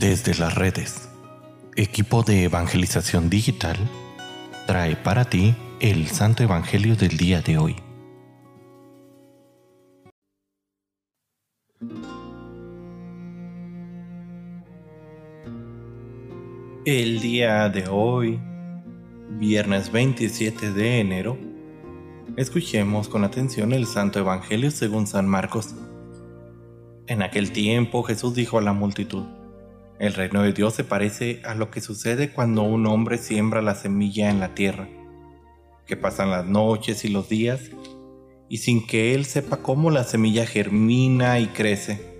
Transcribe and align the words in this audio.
Desde 0.00 0.34
las 0.34 0.54
redes, 0.54 1.10
equipo 1.76 2.22
de 2.22 2.44
evangelización 2.44 3.28
digital 3.28 3.76
trae 4.66 4.96
para 4.96 5.26
ti 5.26 5.54
el 5.78 6.06
Santo 6.06 6.42
Evangelio 6.42 6.96
del 6.96 7.18
día 7.18 7.42
de 7.42 7.58
hoy. 7.58 7.76
El 16.86 17.20
día 17.20 17.68
de 17.68 17.86
hoy, 17.90 18.40
viernes 19.38 19.92
27 19.92 20.72
de 20.72 21.00
enero, 21.00 21.36
escuchemos 22.38 23.06
con 23.06 23.22
atención 23.22 23.74
el 23.74 23.84
Santo 23.84 24.18
Evangelio 24.18 24.70
según 24.70 25.06
San 25.06 25.28
Marcos. 25.28 25.74
En 27.06 27.20
aquel 27.20 27.52
tiempo 27.52 28.02
Jesús 28.02 28.34
dijo 28.34 28.56
a 28.56 28.62
la 28.62 28.72
multitud, 28.72 29.26
el 30.00 30.14
reino 30.14 30.42
de 30.42 30.54
Dios 30.54 30.72
se 30.72 30.82
parece 30.82 31.42
a 31.44 31.54
lo 31.54 31.70
que 31.70 31.82
sucede 31.82 32.32
cuando 32.32 32.62
un 32.62 32.86
hombre 32.86 33.18
siembra 33.18 33.60
la 33.60 33.74
semilla 33.74 34.30
en 34.30 34.40
la 34.40 34.54
tierra, 34.54 34.88
que 35.86 35.94
pasan 35.94 36.30
las 36.30 36.46
noches 36.46 37.04
y 37.04 37.10
los 37.10 37.28
días, 37.28 37.70
y 38.48 38.56
sin 38.56 38.86
que 38.86 39.14
él 39.14 39.26
sepa 39.26 39.58
cómo 39.58 39.90
la 39.90 40.04
semilla 40.04 40.46
germina 40.46 41.38
y 41.38 41.48
crece, 41.48 42.18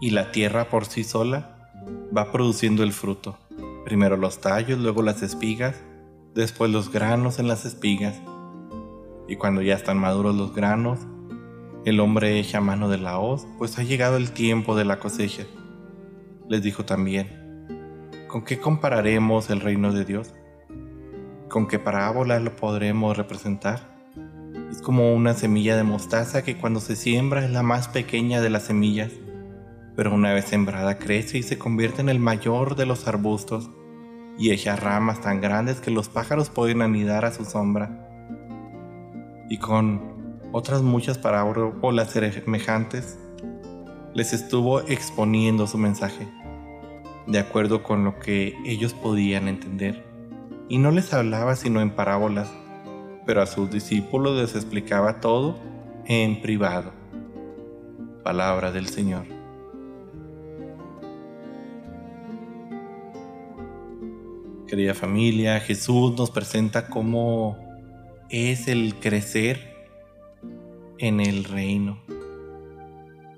y 0.00 0.10
la 0.10 0.32
tierra 0.32 0.70
por 0.70 0.86
sí 0.86 1.04
sola 1.04 1.70
va 2.16 2.32
produciendo 2.32 2.82
el 2.82 2.94
fruto, 2.94 3.38
primero 3.84 4.16
los 4.16 4.40
tallos, 4.40 4.78
luego 4.78 5.02
las 5.02 5.22
espigas, 5.22 5.76
después 6.34 6.70
los 6.70 6.90
granos 6.90 7.38
en 7.38 7.46
las 7.46 7.66
espigas, 7.66 8.18
y 9.28 9.36
cuando 9.36 9.60
ya 9.60 9.74
están 9.74 9.98
maduros 9.98 10.34
los 10.34 10.54
granos, 10.54 11.00
el 11.84 12.00
hombre 12.00 12.40
echa 12.40 12.62
mano 12.62 12.88
de 12.88 12.96
la 12.96 13.18
hoz, 13.18 13.46
pues 13.58 13.78
ha 13.78 13.82
llegado 13.82 14.16
el 14.16 14.32
tiempo 14.32 14.74
de 14.76 14.86
la 14.86 14.98
cosecha 14.98 15.44
les 16.48 16.62
dijo 16.62 16.84
también, 16.84 17.28
¿con 18.26 18.42
qué 18.42 18.58
compararemos 18.58 19.50
el 19.50 19.60
reino 19.60 19.92
de 19.92 20.04
Dios? 20.04 20.34
¿Con 21.48 21.66
qué 21.66 21.78
parábola 21.78 22.40
lo 22.40 22.56
podremos 22.56 23.16
representar? 23.16 23.98
Es 24.70 24.80
como 24.80 25.14
una 25.14 25.34
semilla 25.34 25.76
de 25.76 25.82
mostaza 25.82 26.42
que 26.42 26.56
cuando 26.56 26.80
se 26.80 26.96
siembra 26.96 27.44
es 27.44 27.50
la 27.50 27.62
más 27.62 27.88
pequeña 27.88 28.40
de 28.40 28.50
las 28.50 28.64
semillas, 28.64 29.12
pero 29.94 30.14
una 30.14 30.32
vez 30.32 30.46
sembrada 30.46 30.98
crece 30.98 31.38
y 31.38 31.42
se 31.42 31.58
convierte 31.58 32.00
en 32.00 32.08
el 32.08 32.18
mayor 32.18 32.76
de 32.76 32.86
los 32.86 33.06
arbustos 33.08 33.70
y 34.38 34.50
echa 34.50 34.76
ramas 34.76 35.20
tan 35.20 35.40
grandes 35.40 35.80
que 35.80 35.90
los 35.90 36.08
pájaros 36.08 36.48
pueden 36.48 36.80
anidar 36.80 37.24
a 37.24 37.32
su 37.32 37.44
sombra. 37.44 38.06
Y 39.50 39.58
con 39.58 40.40
otras 40.52 40.82
muchas 40.82 41.18
parábolas 41.18 42.10
semejantes, 42.10 43.18
les 44.14 44.32
estuvo 44.32 44.80
exponiendo 44.80 45.66
su 45.66 45.76
mensaje 45.76 46.26
de 47.28 47.38
acuerdo 47.38 47.82
con 47.82 48.04
lo 48.04 48.18
que 48.18 48.56
ellos 48.64 48.94
podían 48.94 49.48
entender, 49.48 50.02
y 50.68 50.78
no 50.78 50.90
les 50.90 51.12
hablaba 51.12 51.56
sino 51.56 51.82
en 51.82 51.90
parábolas, 51.90 52.50
pero 53.26 53.42
a 53.42 53.46
sus 53.46 53.70
discípulos 53.70 54.40
les 54.40 54.56
explicaba 54.56 55.20
todo 55.20 55.58
en 56.06 56.40
privado. 56.40 56.92
Palabra 58.24 58.72
del 58.72 58.88
Señor. 58.88 59.26
Querida 64.66 64.94
familia, 64.94 65.60
Jesús 65.60 66.16
nos 66.16 66.30
presenta 66.30 66.88
cómo 66.88 67.58
es 68.30 68.68
el 68.68 68.94
crecer 68.96 69.74
en 70.98 71.20
el 71.20 71.44
reino 71.44 71.98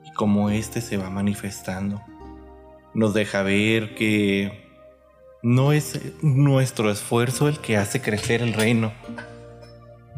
y 0.04 0.12
cómo 0.12 0.50
éste 0.50 0.80
se 0.80 0.96
va 0.96 1.10
manifestando 1.10 2.00
nos 2.94 3.14
deja 3.14 3.42
ver 3.42 3.94
que 3.94 4.68
no 5.42 5.72
es 5.72 6.00
nuestro 6.22 6.90
esfuerzo 6.90 7.48
el 7.48 7.60
que 7.60 7.76
hace 7.76 8.00
crecer 8.00 8.42
el 8.42 8.52
reino, 8.52 8.92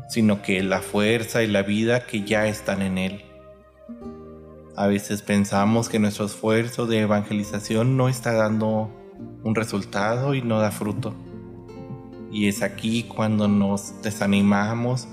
sino 0.08 0.42
que 0.42 0.62
la 0.62 0.80
fuerza 0.80 1.42
y 1.42 1.46
la 1.46 1.62
vida 1.62 2.06
que 2.06 2.22
ya 2.22 2.46
están 2.46 2.82
en 2.82 2.98
él. 2.98 3.24
A 4.74 4.86
veces 4.86 5.22
pensamos 5.22 5.88
que 5.88 5.98
nuestro 5.98 6.24
esfuerzo 6.24 6.86
de 6.86 7.00
evangelización 7.00 7.96
no 7.96 8.08
está 8.08 8.32
dando 8.32 8.90
un 9.44 9.54
resultado 9.54 10.34
y 10.34 10.42
no 10.42 10.58
da 10.58 10.70
fruto. 10.70 11.14
Y 12.32 12.48
es 12.48 12.62
aquí 12.62 13.02
cuando 13.04 13.48
nos 13.48 14.00
desanimamos 14.02 15.06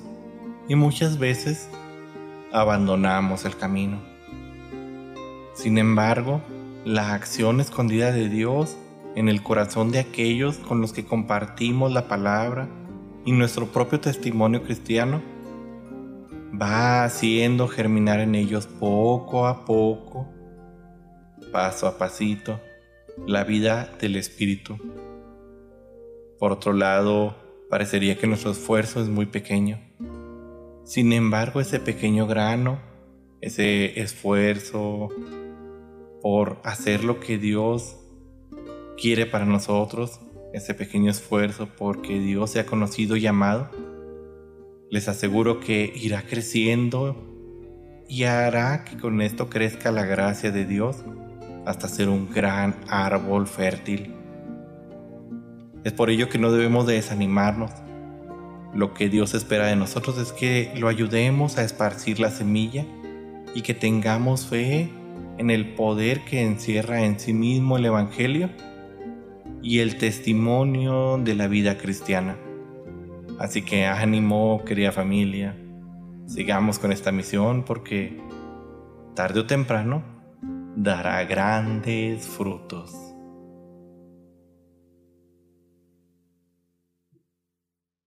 y 0.70 0.76
muchas 0.76 1.20
veces 1.20 1.70
abandonamos 2.52 3.44
el 3.46 3.58
camino. 3.58 4.00
Sin 5.54 5.78
embargo, 5.78 6.42
la 6.86 7.14
acción 7.14 7.60
escondida 7.60 8.12
de 8.12 8.30
Dios 8.30 8.78
en 9.16 9.28
el 9.28 9.44
corazón 9.44 9.92
de 9.92 10.00
aquellos 10.00 10.58
con 10.58 10.82
los 10.82 10.94
que 10.94 11.06
compartimos 11.06 11.92
la 11.92 12.08
palabra 12.08 12.70
y 13.26 13.32
nuestro 13.32 13.68
propio 13.68 14.00
testimonio 14.00 14.64
cristiano 14.64 15.22
va 16.60 17.04
haciendo 17.04 17.68
germinar 17.68 18.20
en 18.20 18.36
ellos 18.36 18.68
poco 18.68 19.48
a 19.48 19.66
poco, 19.66 20.28
paso 21.52 21.88
a 21.88 21.98
pasito, 21.98 22.60
la 23.28 23.44
vida 23.44 23.92
del 24.00 24.16
Espíritu. 24.16 24.78
Por 26.40 26.54
otro 26.54 26.74
lado, 26.74 27.36
parecería 27.70 28.18
que 28.18 28.28
nuestro 28.28 28.52
esfuerzo 28.52 29.02
es 29.02 29.10
muy 29.10 29.26
pequeño. 29.26 29.80
Sin 30.86 31.14
embargo, 31.14 31.60
ese 31.60 31.80
pequeño 31.80 32.26
grano, 32.26 32.80
ese 33.42 34.00
esfuerzo, 34.00 35.10
por 36.22 36.60
hacer 36.64 37.04
lo 37.04 37.20
que 37.20 37.38
Dios 37.38 37.98
quiere 38.98 39.26
para 39.26 39.46
nosotros, 39.46 40.20
ese 40.54 40.74
pequeño 40.74 41.12
esfuerzo 41.12 41.70
porque 41.78 42.20
Dios 42.20 42.52
se 42.52 42.60
ha 42.60 42.66
conocido 42.66 43.16
y 43.16 43.28
amado, 43.28 43.70
les 44.90 45.08
aseguro 45.08 45.60
que 45.60 45.94
irá 45.96 46.24
creciendo 46.24 47.16
y 48.08 48.24
hará 48.24 48.84
que 48.84 48.98
con 48.98 49.22
esto 49.22 49.50
crezca 49.50 49.92
la 49.92 50.04
gracia 50.04 50.52
de 50.52 50.66
Dios 50.66 50.98
hasta 51.66 51.88
ser 51.88 52.10
un 52.10 52.30
gran 52.32 52.76
árbol 52.88 53.48
fértil. 53.48 54.16
Es 55.84 55.94
por 55.94 56.10
ello 56.10 56.28
que 56.28 56.40
no 56.40 56.52
debemos 56.52 56.88
de 56.88 56.96
desanimarnos. 56.96 57.72
Lo 58.74 58.94
que 58.94 59.10
Dios 59.10 59.34
espera 59.34 59.68
de 59.68 59.76
nosotros 59.76 60.18
es 60.18 60.32
que 60.32 60.74
lo 60.76 60.88
ayudemos 60.88 61.58
a 61.58 61.64
esparcir 61.64 62.20
la 62.20 62.32
semilla 62.32 62.86
y 63.56 63.62
que 63.62 63.74
tengamos 63.74 64.48
fe 64.48 64.90
en 65.40 65.50
el 65.50 65.74
poder 65.74 66.26
que 66.26 66.44
encierra 66.44 67.06
en 67.06 67.18
sí 67.18 67.34
mismo 67.34 67.78
el 67.78 67.86
Evangelio 67.86 68.50
y 69.64 69.80
el 69.80 69.98
testimonio 69.98 71.18
de 71.18 71.34
la 71.34 71.48
vida 71.48 71.78
cristiana. 71.78 72.38
Así 73.40 73.62
que 73.62 73.86
ánimo, 73.86 74.62
querida 74.66 74.92
familia, 74.92 75.56
sigamos 76.28 76.78
con 76.78 76.92
esta 76.92 77.14
misión 77.14 77.64
porque 77.64 78.20
tarde 79.16 79.40
o 79.40 79.46
temprano 79.46 80.04
dará 80.76 81.24
grandes 81.24 82.28
frutos. 82.28 83.09